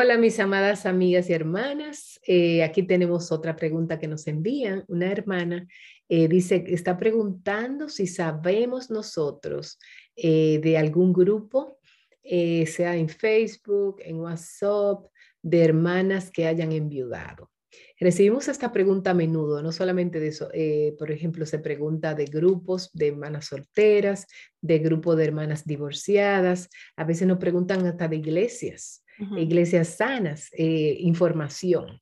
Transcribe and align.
Hola 0.00 0.16
mis 0.16 0.38
amadas 0.38 0.86
amigas 0.86 1.28
y 1.28 1.32
hermanas, 1.32 2.20
eh, 2.24 2.62
aquí 2.62 2.84
tenemos 2.84 3.32
otra 3.32 3.56
pregunta 3.56 3.98
que 3.98 4.06
nos 4.06 4.28
envían. 4.28 4.84
Una 4.86 5.10
hermana 5.10 5.66
eh, 6.08 6.28
dice, 6.28 6.62
está 6.68 6.96
preguntando 6.96 7.88
si 7.88 8.06
sabemos 8.06 8.90
nosotros 8.90 9.76
eh, 10.14 10.60
de 10.62 10.78
algún 10.78 11.12
grupo, 11.12 11.80
sea 12.22 12.94
en 12.94 13.08
Facebook, 13.08 13.96
en 14.04 14.20
WhatsApp, 14.20 15.04
de 15.42 15.64
hermanas 15.64 16.30
que 16.30 16.46
hayan 16.46 16.70
enviudado. 16.70 17.50
Recibimos 17.98 18.46
esta 18.46 18.70
pregunta 18.70 19.10
a 19.10 19.14
menudo, 19.14 19.62
no 19.64 19.72
solamente 19.72 20.20
de 20.20 20.28
eso, 20.28 20.48
por 20.96 21.10
ejemplo, 21.10 21.44
se 21.44 21.58
pregunta 21.58 22.14
de 22.14 22.26
grupos 22.26 22.88
de 22.92 23.08
hermanas 23.08 23.46
solteras, 23.46 24.28
de 24.60 24.78
grupos 24.78 25.16
de 25.16 25.24
hermanas 25.24 25.64
divorciadas, 25.64 26.68
a 26.94 27.02
veces 27.02 27.26
nos 27.26 27.38
preguntan 27.38 27.84
hasta 27.84 28.06
de 28.06 28.14
iglesias 28.14 29.02
iglesias 29.36 29.96
sanas, 29.96 30.48
eh, 30.52 30.96
información. 31.00 32.00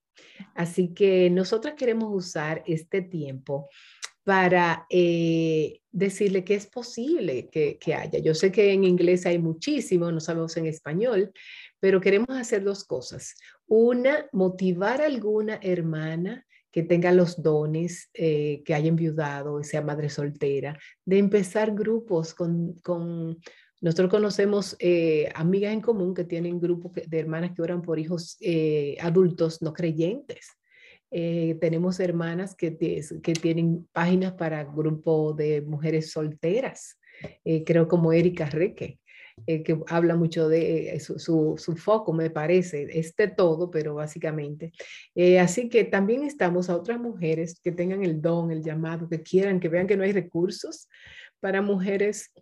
Así 0.54 0.92
que 0.94 1.30
nosotras 1.30 1.74
queremos 1.74 2.08
usar 2.12 2.62
este 2.66 3.02
tiempo 3.02 3.68
para 4.24 4.86
eh, 4.90 5.80
decirle 5.92 6.44
que 6.44 6.56
es 6.56 6.66
posible 6.66 7.48
que, 7.48 7.78
que, 7.78 7.94
haya. 7.94 8.18
Yo 8.18 8.34
sé 8.34 8.50
que 8.50 8.72
en 8.72 8.82
inglés 8.84 9.24
hay 9.24 9.38
muchísimo, 9.38 10.10
no 10.10 10.18
sabemos 10.18 10.56
en 10.56 10.66
español, 10.66 11.32
pero 11.78 12.00
queremos 12.00 12.30
hacer 12.30 12.64
dos 12.64 12.84
cosas. 12.84 13.36
Una, 13.66 14.26
motivar 14.32 15.00
a 15.00 15.06
alguna 15.06 15.60
hermana 15.62 16.44
que 16.76 16.82
tenga 16.82 17.10
los 17.10 17.42
dones, 17.42 18.10
eh, 18.12 18.62
que 18.66 18.74
haya 18.74 18.88
enviudado, 18.88 19.62
sea 19.62 19.80
madre 19.80 20.10
soltera, 20.10 20.78
de 21.06 21.16
empezar 21.16 21.74
grupos 21.74 22.34
con, 22.34 22.74
con 22.82 23.38
nosotros 23.80 24.10
conocemos 24.10 24.74
eh, 24.78 25.30
amigas 25.34 25.72
en 25.72 25.80
común 25.80 26.14
que 26.14 26.24
tienen 26.24 26.58
grupos 26.58 26.92
de 26.94 27.18
hermanas 27.18 27.52
que 27.54 27.62
oran 27.62 27.82
por 27.82 27.98
hijos 27.98 28.36
eh, 28.40 28.96
adultos 29.00 29.60
no 29.60 29.72
creyentes. 29.72 30.48
Eh, 31.10 31.56
tenemos 31.60 32.00
hermanas 32.00 32.54
que, 32.54 32.76
que 32.76 33.32
tienen 33.34 33.86
páginas 33.92 34.32
para 34.32 34.64
grupo 34.64 35.34
de 35.34 35.60
mujeres 35.62 36.10
solteras, 36.10 36.98
creo 37.64 37.88
como 37.88 38.12
Erika 38.12 38.46
Reque, 38.46 38.98
que 39.46 39.78
habla 39.86 40.16
mucho 40.16 40.48
de 40.48 40.98
su, 41.00 41.54
su, 41.56 41.76
foco, 41.76 42.12
me 42.12 42.28
parece, 42.28 42.88
es 42.90 43.14
de 43.16 43.28
todo, 43.28 43.70
pero 43.70 43.94
básicamente. 43.94 44.72
así 45.40 45.68
que 45.68 45.84
también 45.84 46.24
estamos 46.24 46.68
a 46.68 46.76
otras 46.76 46.98
mujeres 46.98 47.60
que 47.62 47.72
tengan 47.72 48.02
el 48.02 48.20
don, 48.20 48.50
el 48.50 48.62
llamado, 48.62 49.08
que 49.08 49.22
quieran, 49.22 49.60
que 49.60 49.68
vean 49.68 49.86
que 49.86 49.96
no 49.96 50.02
hay 50.02 50.12
recursos 50.12 50.88
para 51.40 51.62
mujeres 51.62 52.32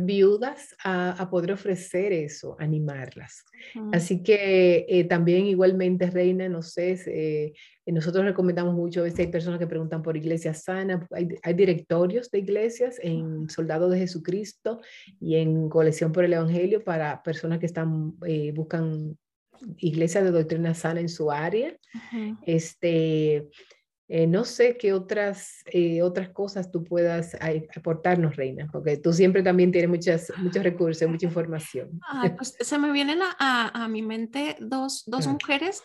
viudas 0.00 0.74
a, 0.84 1.28
poder 1.30 1.52
ofrecer 1.52 2.12
eso, 2.12 2.56
animarlas. 2.58 3.44
Así 3.92 4.22
que 4.22 4.86
eh, 4.88 5.04
también 5.04 5.46
igualmente, 5.46 6.10
Reina, 6.10 6.48
no 6.48 6.62
sé, 6.62 7.00
eh, 7.06 7.52
nosotros 7.86 8.24
recomendamos 8.24 8.74
mucho, 8.74 9.00
a 9.00 9.04
veces 9.04 9.20
hay 9.20 9.26
personas 9.28 9.58
que 9.58 9.66
preguntan 9.66 10.02
por 10.02 10.16
iglesias 10.16 10.64
sanas, 10.64 11.06
hay, 11.10 11.54
directorios 11.54 12.30
de 12.30 12.38
iglesias 12.38 12.98
en 13.02 13.48
Soldado 13.48 13.88
de 13.88 13.98
Jesucristo 13.98 14.80
y 15.20 15.36
en 15.36 15.68
Colección 15.68 16.12
por 16.12 16.24
el 16.24 16.32
Evangelio 16.32 16.82
para 16.82 17.22
personas 17.22 17.58
que 17.58 17.66
están, 17.66 18.14
eh, 18.26 18.52
buscan 18.52 19.16
iglesias 19.78 20.24
de 20.24 20.30
doctrina 20.30 20.74
sana 20.74 21.00
en 21.00 21.08
su 21.08 21.30
área. 21.30 21.76
Este, 22.44 23.48
eh, 24.08 24.26
no 24.26 24.44
sé 24.44 24.76
qué 24.76 24.92
otras, 24.92 25.62
eh, 25.66 26.02
otras 26.02 26.28
cosas 26.28 26.70
tú 26.70 26.84
puedas 26.84 27.36
aportarnos, 27.74 28.36
Reina, 28.36 28.68
porque 28.70 28.96
tú 28.96 29.12
siempre 29.12 29.42
también 29.42 29.72
tienes 29.72 29.90
muchas, 29.90 30.32
muchos 30.38 30.62
recursos, 30.62 31.08
mucha 31.08 31.26
información. 31.26 32.00
pues 32.36 32.56
se 32.58 32.78
me 32.78 32.92
vienen 32.92 33.20
a, 33.22 33.84
a 33.84 33.88
mi 33.88 34.02
mente 34.02 34.56
dos, 34.60 35.04
dos 35.06 35.26
mujeres 35.26 35.82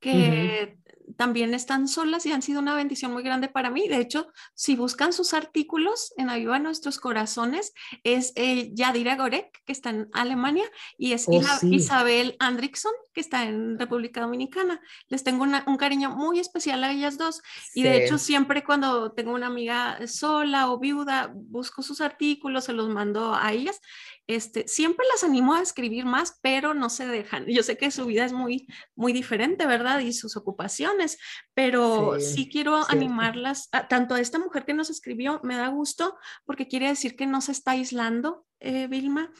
que 0.00 0.80
también 1.16 1.54
están 1.54 1.88
solas 1.88 2.24
y 2.26 2.32
han 2.32 2.42
sido 2.42 2.60
una 2.60 2.74
bendición 2.74 3.12
muy 3.12 3.22
grande 3.22 3.48
para 3.48 3.70
mí. 3.70 3.88
De 3.88 3.98
hecho, 3.98 4.28
si 4.54 4.74
buscan 4.76 5.12
sus 5.12 5.34
artículos 5.34 6.12
en 6.16 6.30
Ayuda 6.30 6.56
a 6.56 6.60
Nuestros 6.60 6.98
Corazones, 6.98 7.72
es 8.04 8.32
eh, 8.36 8.70
Yadira 8.72 9.16
Gorek, 9.16 9.62
que 9.64 9.72
está 9.72 9.90
en 9.90 10.08
Alemania, 10.12 10.64
y 10.96 11.12
es 11.12 11.26
oh, 11.28 11.42
Isabel 11.62 12.36
Andrickson, 12.38 12.92
que 13.12 13.20
está 13.20 13.44
en 13.44 13.78
República 13.78 14.22
Dominicana. 14.22 14.80
Les 15.08 15.24
tengo 15.24 15.44
un 15.44 15.76
cariño 15.76 16.10
muy 16.10 16.38
especial 16.38 16.82
a 16.84 16.92
ellas 16.92 17.18
dos. 17.18 17.42
Y 17.74 17.82
de 17.82 18.04
hecho, 18.04 18.18
siempre 18.18 18.64
cuando 18.64 19.12
tengo 19.12 19.34
una 19.34 19.48
amiga 19.48 20.06
sola 20.06 20.70
o 20.70 20.78
viuda, 20.78 21.32
busco 21.34 21.82
sus 21.82 22.00
artículos, 22.00 22.64
se 22.64 22.72
los 22.72 22.88
mando 22.88 23.34
a 23.34 23.52
ellas. 23.52 23.80
Este, 24.26 24.68
siempre 24.68 25.04
las 25.12 25.24
animo 25.24 25.54
a 25.54 25.60
escribir 25.60 26.04
más, 26.04 26.38
pero 26.40 26.72
no 26.72 26.88
se 26.88 27.04
dejan. 27.08 27.46
Yo 27.46 27.64
sé 27.64 27.76
que 27.76 27.90
su 27.90 28.06
vida 28.06 28.24
es 28.24 28.32
muy, 28.32 28.68
muy 28.94 29.12
diferente, 29.12 29.66
¿verdad? 29.66 29.89
Y 29.98 30.12
sus 30.12 30.36
ocupaciones, 30.36 31.18
pero 31.54 32.20
sí, 32.20 32.48
quiero 32.50 32.88
animarlas, 32.88 33.68
tanto 33.88 34.14
a 34.14 34.20
esta 34.20 34.38
mujer 34.38 34.64
que 34.64 34.74
nos 34.74 34.90
escribió, 34.90 35.40
me 35.42 35.56
da 35.56 35.68
gusto 35.68 36.16
porque 36.44 36.68
quiere 36.68 36.88
decir 36.88 37.16
que 37.16 37.26
no 37.26 37.40
se 37.40 37.52
está 37.52 37.72
aislando, 37.72 38.46
eh, 38.60 38.86
Vilma. 38.86 39.32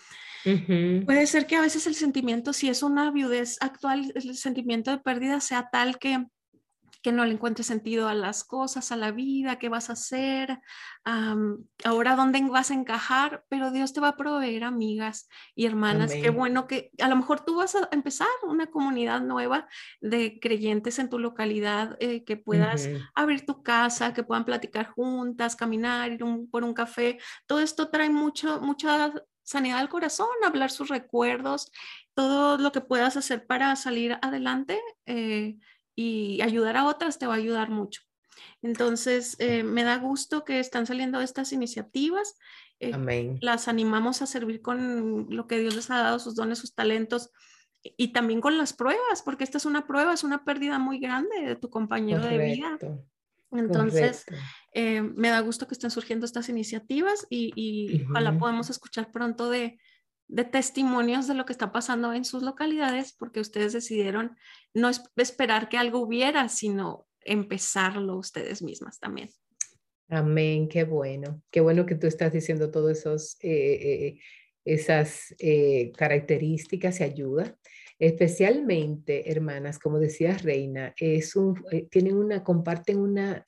Puede 0.45 1.27
ser 1.27 1.47
que 1.47 1.57
a 1.57 1.61
veces 1.61 1.87
el 1.87 1.95
sentimiento, 1.95 2.53
si 2.53 2.69
es 2.69 2.83
una 2.83 3.11
viudez 3.11 3.59
actual, 3.61 4.11
el 4.15 4.37
sentimiento 4.37 4.91
de 4.91 4.99
pérdida 4.99 5.41
sea 5.41 5.69
tal 5.71 5.99
que 5.99 6.25
que 7.03 7.13
no 7.13 7.25
le 7.25 7.33
encuentre 7.33 7.65
sentido 7.65 8.09
a 8.09 8.15
las 8.15 8.45
cosas, 8.45 8.93
a 8.93 8.97
la 8.97 9.11
vida, 9.11 9.59
qué 9.59 9.69
vas 9.69 9.89
a 9.89 9.95
hacer, 9.95 10.61
ahora 11.05 12.17
dónde 12.17 12.41
vas 12.51 12.71
a 12.71 12.75
encajar, 12.75 13.45
pero 13.49 13.71
Dios 13.71 13.93
te 13.93 14.01
va 14.01 14.09
a 14.09 14.17
proveer 14.17 14.65
amigas 14.65 15.29
y 15.55 15.67
hermanas. 15.67 16.13
Qué 16.21 16.31
bueno 16.31 16.67
que 16.67 16.91
a 17.01 17.09
lo 17.09 17.17
mejor 17.17 17.45
tú 17.45 17.57
vas 17.57 17.75
a 17.75 17.89
empezar 17.91 18.29
una 18.43 18.67
comunidad 18.67 19.21
nueva 19.23 19.67
de 20.01 20.39
creyentes 20.41 20.99
en 20.99 21.09
tu 21.09 21.19
localidad, 21.19 21.97
eh, 22.01 22.25
que 22.25 22.37
puedas 22.37 22.91
abrir 23.15 23.47
tu 23.47 23.63
casa, 23.63 24.13
que 24.13 24.23
puedan 24.23 24.45
platicar 24.45 24.87
juntas, 24.91 25.57
caminar, 25.57 26.13
ir 26.13 26.21
por 26.51 26.65
un 26.65 26.75
café. 26.75 27.19
Todo 27.47 27.61
esto 27.61 27.89
trae 27.91 28.11
mucho, 28.11 28.61
mucha 28.61 29.13
sanidad 29.43 29.79
al 29.79 29.89
corazón, 29.89 30.29
hablar 30.47 30.71
sus 30.71 30.89
recuerdos, 30.89 31.73
todo 32.15 32.59
lo 32.59 32.73
que 32.73 32.81
puedas 32.81 33.17
hacer 33.17 33.47
para 33.47 33.75
salir 33.77 34.19
adelante. 34.23 34.81
Eh, 35.07 35.59
y 36.01 36.41
ayudar 36.41 36.79
a 36.79 36.87
otras 36.87 37.19
te 37.19 37.27
va 37.27 37.35
a 37.35 37.37
ayudar 37.37 37.69
mucho. 37.69 38.01
Entonces, 38.63 39.37
eh, 39.39 39.63
me 39.63 39.85
da 39.85 39.99
gusto 39.99 40.45
que 40.45 40.59
están 40.59 40.87
saliendo 40.87 41.21
estas 41.21 41.53
iniciativas. 41.53 42.37
Eh, 42.79 42.93
Amén. 42.95 43.39
Las 43.43 43.69
animamos 43.69 44.23
a 44.23 44.27
servir 44.27 44.63
con 44.63 45.27
lo 45.29 45.47
que 45.47 45.59
Dios 45.59 45.77
les 45.77 45.91
ha 45.91 45.99
dado, 45.99 46.19
sus 46.19 46.35
dones, 46.35 46.59
sus 46.59 46.75
talentos 46.75 47.31
y 47.83 48.13
también 48.13 48.41
con 48.41 48.57
las 48.57 48.73
pruebas, 48.73 49.23
porque 49.23 49.45
esta 49.45 49.59
es 49.59 49.67
una 49.67 49.87
prueba, 49.87 50.15
es 50.15 50.25
una 50.25 50.45
pérdida 50.45 50.79
muy 50.79 51.01
grande 51.01 51.43
de 51.43 51.57
tu 51.57 51.69
compañero 51.69 52.25
de 52.25 52.39
vida. 52.39 52.79
Entonces, 53.53 54.25
eh, 54.73 55.03
me 55.03 55.29
da 55.29 55.41
gusto 55.41 55.67
que 55.67 55.75
estén 55.75 55.91
surgiendo 55.91 56.25
estas 56.25 56.49
iniciativas 56.49 57.27
y, 57.29 57.53
y 57.57 58.05
ojalá 58.05 58.39
podamos 58.39 58.71
escuchar 58.71 59.11
pronto 59.11 59.51
de, 59.51 59.79
de 60.31 60.45
testimonios 60.45 61.27
de 61.27 61.35
lo 61.35 61.45
que 61.45 61.53
está 61.53 61.73
pasando 61.73 62.13
en 62.15 62.25
sus 62.25 62.43
localidades 62.43 63.13
porque 63.13 63.41
ustedes 63.41 63.73
decidieron 63.73 64.37
no 64.73 64.91
esperar 65.17 65.69
que 65.69 65.77
algo 65.77 65.99
hubiera, 65.99 66.49
sino 66.49 67.07
empezarlo 67.23 68.17
ustedes 68.17 68.63
mismas 68.63 69.01
también. 69.01 69.29
Amén, 70.09 70.69
qué 70.69 70.85
bueno, 70.85 71.43
qué 71.51 71.61
bueno 71.61 71.85
que 71.85 71.97
tú 71.97 72.07
estás 72.07 72.33
diciendo 72.33 72.71
todas 72.71 72.99
esos, 72.99 73.37
eh, 73.43 73.75
eh, 73.83 74.19
esas 74.65 75.35
eh, 75.41 75.93
características 75.97 77.01
y 77.01 77.05
ayuda. 77.05 77.57
Especialmente, 77.99 79.31
hermanas, 79.31 79.79
como 79.79 79.99
decía 79.99 80.37
Reina, 80.39 80.95
es 80.97 81.37
un, 81.37 81.63
tienen 81.91 82.17
una, 82.17 82.43
comparten 82.43 82.99
una, 82.99 83.45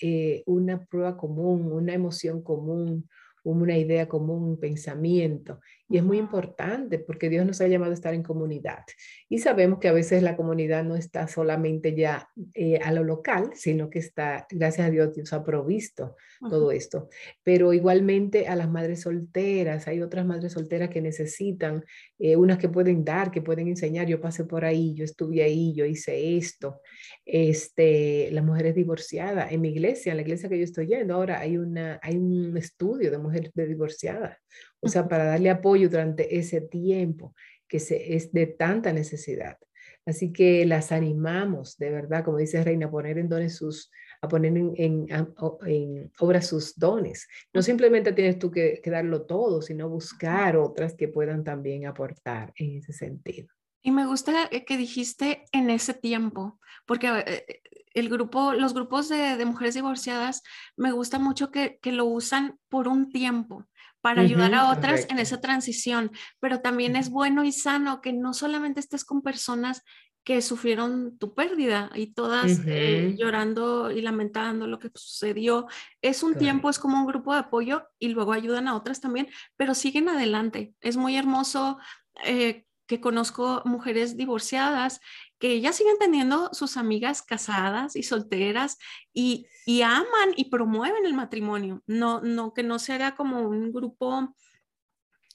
una 0.46 0.84
prueba 0.84 1.16
común, 1.16 1.72
una 1.72 1.94
emoción 1.94 2.42
común, 2.42 3.08
una 3.44 3.76
idea 3.76 4.08
común, 4.08 4.44
un 4.44 4.60
pensamiento. 4.60 5.60
Y 5.88 5.98
es 5.98 6.04
muy 6.04 6.18
importante 6.18 6.98
porque 6.98 7.28
Dios 7.28 7.44
nos 7.44 7.60
ha 7.60 7.68
llamado 7.68 7.90
a 7.90 7.94
estar 7.94 8.14
en 8.14 8.22
comunidad. 8.22 8.84
Y 9.28 9.38
sabemos 9.38 9.78
que 9.78 9.88
a 9.88 9.92
veces 9.92 10.22
la 10.22 10.36
comunidad 10.36 10.84
no 10.84 10.96
está 10.96 11.28
solamente 11.28 11.94
ya 11.94 12.28
eh, 12.54 12.78
a 12.82 12.92
lo 12.92 13.04
local, 13.04 13.50
sino 13.54 13.90
que 13.90 13.98
está, 13.98 14.46
gracias 14.50 14.86
a 14.86 14.90
Dios, 14.90 15.14
Dios 15.14 15.32
ha 15.32 15.44
provisto 15.44 16.16
todo 16.48 16.72
esto. 16.72 17.08
Pero 17.42 17.72
igualmente 17.72 18.48
a 18.48 18.56
las 18.56 18.70
madres 18.70 19.02
solteras, 19.02 19.86
hay 19.86 20.00
otras 20.00 20.24
madres 20.24 20.52
solteras 20.52 20.88
que 20.88 21.02
necesitan, 21.02 21.84
eh, 22.18 22.36
unas 22.36 22.58
que 22.58 22.68
pueden 22.68 23.04
dar, 23.04 23.30
que 23.30 23.42
pueden 23.42 23.68
enseñar. 23.68 24.06
Yo 24.06 24.20
pasé 24.20 24.44
por 24.44 24.64
ahí, 24.64 24.94
yo 24.94 25.04
estuve 25.04 25.42
ahí, 25.42 25.74
yo 25.74 25.84
hice 25.84 26.36
esto. 26.36 26.80
Este, 27.24 28.30
las 28.32 28.44
mujeres 28.44 28.74
divorciadas, 28.74 29.52
en 29.52 29.60
mi 29.60 29.70
iglesia, 29.70 30.12
en 30.12 30.16
la 30.16 30.22
iglesia 30.22 30.48
que 30.48 30.58
yo 30.58 30.64
estoy 30.64 30.86
yendo 30.86 31.14
ahora, 31.14 31.40
hay, 31.40 31.56
una, 31.56 31.98
hay 32.02 32.16
un 32.16 32.56
estudio 32.56 33.10
de 33.10 33.18
mujeres 33.18 33.52
divorciadas 33.54 34.38
o 34.82 34.88
sea, 34.88 35.08
para 35.08 35.24
darle 35.24 35.50
apoyo 35.50 35.88
durante 35.88 36.36
ese 36.38 36.60
tiempo 36.60 37.34
que 37.68 37.78
se, 37.78 38.14
es 38.14 38.32
de 38.32 38.46
tanta 38.46 38.92
necesidad. 38.92 39.56
Así 40.04 40.32
que 40.32 40.66
las 40.66 40.90
animamos, 40.90 41.78
de 41.78 41.90
verdad, 41.90 42.24
como 42.24 42.38
dice 42.38 42.64
Reina, 42.64 42.86
a 42.86 42.90
poner 42.90 43.18
en 43.18 43.28
dones 43.28 43.54
sus, 43.54 43.90
a 44.20 44.26
poner 44.26 44.56
en, 44.56 44.74
en, 44.76 46.10
obra 46.18 46.42
sus 46.42 46.76
dones. 46.76 47.28
No 47.54 47.62
simplemente 47.62 48.12
tienes 48.12 48.40
tú 48.40 48.50
que, 48.50 48.80
que, 48.82 48.90
darlo 48.90 49.22
todo, 49.22 49.62
sino 49.62 49.88
buscar 49.88 50.56
otras 50.56 50.94
que 50.94 51.06
puedan 51.06 51.44
también 51.44 51.86
aportar 51.86 52.52
en 52.56 52.78
ese 52.78 52.92
sentido. 52.92 53.48
Y 53.82 53.90
me 53.90 54.06
gusta 54.06 54.48
que 54.48 54.76
dijiste 54.76 55.44
en 55.52 55.70
ese 55.70 55.94
tiempo, 55.94 56.60
porque 56.86 57.08
eh, 57.26 57.62
el 57.94 58.08
grupo, 58.08 58.52
los 58.54 58.74
grupos 58.74 59.08
de, 59.08 59.44
mujeres 59.44 59.74
divorciadas, 59.74 60.42
me 60.76 60.92
gusta 60.92 61.18
mucho 61.18 61.50
que, 61.50 61.78
lo 61.84 62.06
usan 62.06 62.58
por 62.68 62.88
un 62.88 63.10
tiempo 63.10 63.66
para 64.00 64.22
ayudar 64.22 64.54
a 64.54 64.70
otras 64.70 65.06
en 65.10 65.18
esa 65.18 65.40
transición, 65.40 66.10
pero 66.40 66.60
también 66.60 66.96
es 66.96 67.08
bueno 67.08 67.44
y 67.44 67.52
sano 67.52 68.00
que 68.00 68.12
no 68.12 68.34
solamente 68.34 68.80
estés 68.80 69.04
con 69.04 69.22
personas 69.22 69.82
que 70.24 70.40
sufrieron 70.40 71.18
tu 71.18 71.34
pérdida 71.34 71.90
y 71.94 72.08
todas 72.14 72.60
eh, 72.66 73.14
llorando 73.18 73.90
y 73.90 74.02
lamentando 74.02 74.66
lo 74.66 74.78
que 74.78 74.90
sucedió. 74.94 75.66
Es 76.00 76.22
un 76.22 76.36
tiempo, 76.36 76.70
es 76.70 76.78
como 76.78 76.98
un 76.98 77.06
grupo 77.06 77.32
de 77.32 77.40
apoyo 77.40 77.88
y 77.98 78.08
luego 78.08 78.32
ayudan 78.32 78.68
a 78.68 78.76
otras 78.76 79.00
también, 79.00 79.28
pero 79.56 79.74
siguen 79.74 80.08
adelante. 80.08 80.74
Es 80.80 80.96
muy 80.96 81.16
hermoso 81.16 81.78
eh, 82.24 82.64
que 82.92 83.00
conozco 83.00 83.62
mujeres 83.64 84.18
divorciadas 84.18 85.00
que 85.38 85.62
ya 85.62 85.72
siguen 85.72 85.96
teniendo 85.98 86.50
sus 86.52 86.76
amigas 86.76 87.22
casadas 87.22 87.96
y 87.96 88.02
solteras 88.02 88.76
y, 89.14 89.46
aman 89.82 90.34
y 90.36 90.50
promueven 90.50 91.06
el 91.06 91.14
matrimonio, 91.14 91.82
no, 91.86 92.20
no 92.20 92.52
que 92.52 92.62
no 92.62 92.78
sea 92.78 93.14
como 93.14 93.48
un 93.48 93.72
grupo 93.72 94.34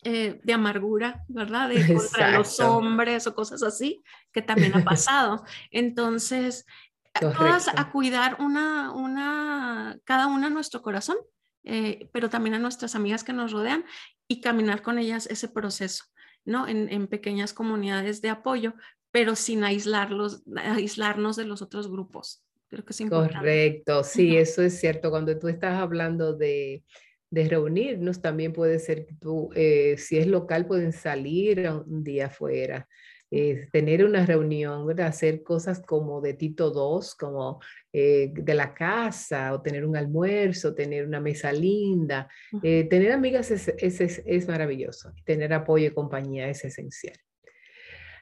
eh, 0.04 0.40
de 0.44 0.54
amargura, 0.54 1.26
¿verdad? 1.30 1.70
De 1.70 1.96
contra 1.96 2.38
los 2.38 2.60
hombres 2.60 3.26
o 3.26 3.34
cosas 3.34 3.64
así, 3.64 4.04
que 4.32 4.44
también 4.44 4.76
ha 4.76 4.84
pasado. 4.86 5.44
Entonces, 5.72 6.64
todas 7.20 7.70
a 7.70 7.90
cuidar 7.90 8.38
una, 8.40 8.92
una, 8.92 9.98
cada 10.04 10.28
una 10.28 10.52
nuestro 10.52 10.84
corazón, 10.84 11.18
eh, 11.64 12.08
pero 12.14 12.30
también 12.30 12.54
a 12.54 12.60
nuestras 12.60 12.94
amigas 12.94 13.24
que 13.24 13.34
nos 13.34 13.52
rodean 13.52 13.84
y 14.28 14.42
caminar 14.42 14.84
con 14.84 15.00
ellas 15.00 15.26
ese 15.26 15.48
proceso. 15.48 16.04
¿No? 16.48 16.68
En, 16.68 17.08
pequeñas 17.08 17.54
comunidades 17.54 18.22
de 18.22 18.30
apoyo, 18.30 18.74
pero 19.12 19.36
sin 19.36 19.64
aislarlos, 19.64 20.44
aislarnos 20.56 21.36
de 21.36 21.46
los 21.46 21.62
otros 21.62 21.92
grupos. 21.92 22.44
Creo 22.70 22.84
que 22.84 22.94
es 22.94 23.02
importante. 23.02 23.38
Correcto, 23.38 24.04
sí, 24.04 24.36
eso 24.36 24.62
es 24.62 24.80
cierto. 24.80 25.10
Cuando 25.10 25.38
tú 25.38 25.48
estás 25.48 25.80
hablando 25.80 26.34
de, 26.34 26.84
reunirnos, 27.30 28.22
también 28.22 28.54
puede 28.54 28.80
ser 28.80 29.06
que 29.06 29.14
tú, 29.16 29.50
eh, 29.54 29.96
si 29.98 30.18
es 30.18 30.28
local, 30.28 30.66
pueden 30.66 30.94
salir 30.94 31.70
un 31.86 32.04
día 32.04 32.28
afuera 32.28 32.88
tener 33.72 34.06
una 34.06 34.26
reunión, 34.26 35.00
hacer 35.02 35.44
cosas 35.44 35.82
como 35.86 36.22
de 36.22 36.34
Tito 36.34 36.72
2, 36.72 37.16
como 37.16 37.60
eh, 38.00 38.32
de 38.32 38.54
la 38.54 38.76
casa, 38.76 39.52
o 39.56 39.62
tener 39.64 39.84
un 39.84 39.98
almuerzo, 39.98 40.76
tener 40.76 41.08
una 41.08 41.20
mesa 41.20 41.52
linda. 41.52 42.30
Eh, 42.62 42.84
tener 42.84 43.12
amigas 43.12 43.50
es, 43.50 43.70
es, 43.70 44.22
es, 44.24 44.48
maravilloso, 44.48 45.14
tener 45.26 45.52
apoyo 45.52 45.88
y 45.88 45.94
compañía 45.96 46.48
es 46.48 46.64
esencial. 46.64 47.18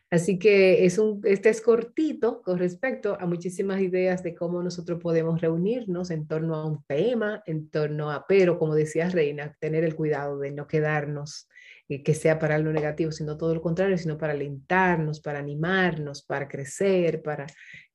Así 0.09 0.39
que 0.39 0.85
es 0.85 0.97
un, 0.97 1.19
este 1.25 1.49
es 1.49 1.59
cortito 1.59 2.41
con 2.41 2.57
respecto 2.57 3.17
a 3.19 3.25
muchísimas 3.25 3.81
ideas 3.81 4.23
de 4.23 4.33
cómo 4.33 4.63
nosotros 4.63 5.01
podemos 5.01 5.41
reunirnos 5.41 6.09
en 6.09 6.25
torno 6.25 6.55
a 6.55 6.65
un 6.65 6.81
tema, 6.87 7.43
en 7.45 7.69
torno 7.69 8.11
a, 8.11 8.25
pero 8.29 8.57
como 8.57 8.75
decía 8.75 9.09
Reina, 9.09 9.57
tener 9.59 9.83
el 9.83 9.95
cuidado 9.95 10.39
de 10.39 10.51
no 10.51 10.67
quedarnos 10.67 11.49
que 11.87 12.13
sea 12.15 12.39
para 12.39 12.57
lo 12.57 12.71
negativo, 12.73 13.11
sino 13.11 13.37
todo 13.37 13.53
lo 13.53 13.61
contrario, 13.61 13.97
sino 13.97 14.17
para 14.17 14.33
alentarnos, 14.33 15.19
para 15.19 15.39
animarnos, 15.39 16.23
para 16.23 16.47
crecer, 16.47 17.21
para 17.21 17.45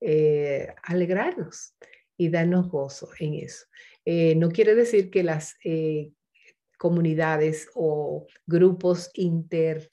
eh, 0.01 0.69
alegrarnos 0.85 1.75
y 2.17 2.29
darnos 2.29 2.69
gozo 2.69 3.09
en 3.19 3.35
eso. 3.35 3.67
Eh, 4.05 4.35
no 4.37 4.49
quiere 4.51 4.75
decir 4.75 5.11
que 5.11 5.25
las 5.25 5.57
eh, 5.65 6.13
comunidades 6.79 7.69
o 7.75 8.27
grupos 8.47 9.11
inter, 9.15 9.91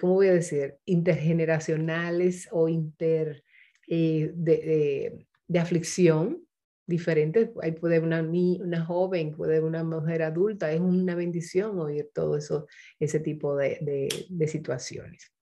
¿cómo 0.00 0.14
voy 0.14 0.28
a 0.28 0.34
decir? 0.34 0.76
Intergeneracionales 0.84 2.48
o 2.50 2.68
inter 2.68 3.42
de 3.86 5.24
aflicción 5.58 6.44
diferentes. 6.86 7.50
Ahí 7.62 7.72
puede 7.72 7.98
una, 8.00 8.22
una 8.22 8.84
joven, 8.84 9.34
puede 9.34 9.60
una 9.60 9.84
mujer 9.84 10.22
adulta. 10.22 10.72
Es 10.72 10.80
una 10.80 11.14
bendición 11.14 11.78
oír 11.78 12.10
todo 12.12 12.36
eso, 12.36 12.66
ese 12.98 13.20
tipo 13.20 13.56
de, 13.56 13.78
de, 14.28 14.48
situaciones. 14.48 15.32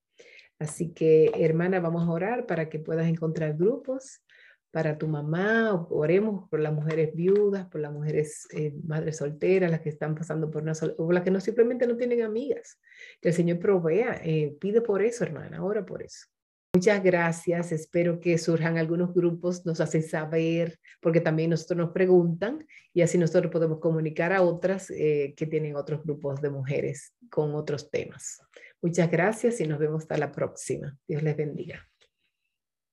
Así 0.58 0.92
que, 0.92 1.32
hermana, 1.36 1.80
vamos 1.80 2.06
a 2.06 2.10
orar 2.10 2.46
para 2.46 2.68
que 2.68 2.78
puedas 2.78 3.06
encontrar 3.06 3.56
grupos 3.56 4.22
para 4.70 4.98
tu 4.98 5.08
mamá, 5.08 5.86
oremos 5.90 6.48
por 6.48 6.60
las 6.60 6.72
mujeres 6.72 7.14
viudas, 7.14 7.66
por 7.66 7.80
las 7.80 7.92
mujeres 7.92 8.46
eh, 8.52 8.72
madres 8.84 9.16
solteras, 9.16 9.70
las 9.70 9.80
que 9.80 9.88
están 9.88 10.14
pasando 10.14 10.48
por 10.48 10.62
una 10.62 10.72
o 10.98 11.10
las 11.10 11.24
que 11.24 11.30
no 11.32 11.40
simplemente 11.40 11.86
no 11.86 11.96
tienen 11.96 12.22
amigas. 12.22 12.78
Que 13.20 13.30
el 13.30 13.34
Señor 13.34 13.58
provea, 13.58 14.20
eh, 14.22 14.56
pide 14.60 14.80
por 14.80 15.02
eso, 15.02 15.24
hermana, 15.24 15.64
ora 15.64 15.84
por 15.84 16.02
eso. 16.02 16.26
Muchas 16.72 17.02
gracias. 17.02 17.72
Espero 17.72 18.20
que 18.20 18.38
surjan 18.38 18.78
algunos 18.78 19.12
grupos, 19.12 19.66
nos 19.66 19.80
hacen 19.80 20.04
saber, 20.04 20.78
porque 21.00 21.20
también 21.20 21.50
nosotros 21.50 21.78
nos 21.78 21.90
preguntan 21.90 22.64
y 22.94 23.02
así 23.02 23.18
nosotros 23.18 23.50
podemos 23.50 23.80
comunicar 23.80 24.32
a 24.32 24.42
otras 24.42 24.88
eh, 24.90 25.34
que 25.36 25.46
tienen 25.46 25.74
otros 25.74 26.02
grupos 26.04 26.40
de 26.40 26.50
mujeres 26.50 27.14
con 27.28 27.54
otros 27.56 27.90
temas. 27.90 28.40
Muchas 28.80 29.10
gracias 29.10 29.60
y 29.60 29.66
nos 29.66 29.78
vemos 29.80 30.02
hasta 30.02 30.16
la 30.16 30.30
próxima. 30.30 30.96
Dios 31.08 31.22
les 31.22 31.36
bendiga. 31.36 31.89